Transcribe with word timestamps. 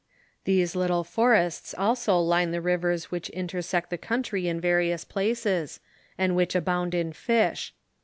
These 0.45 0.75
little 0.75 1.03
forests 1.03 1.75
also 1.77 2.17
line 2.17 2.49
the 2.49 2.59
rivere 2.59 3.05
which 3.11 3.29
intersect 3.29 3.91
the 3.91 3.99
country 3.99 4.47
in 4.47 4.59
various 4.59 5.05
places, 5.05 5.79
and 6.17 6.35
which 6.35 6.55
abound 6.55 6.95
in 6.95 7.13
fish. 7.13 7.71